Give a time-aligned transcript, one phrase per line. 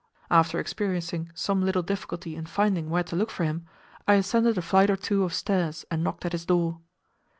[0.31, 3.67] After experiencing some little difficulty in finding where to look for him,
[4.07, 6.79] I ascended a flight or two of stairs and knocked at his door.